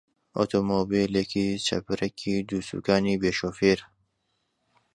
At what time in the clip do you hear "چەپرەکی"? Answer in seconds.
1.65-2.33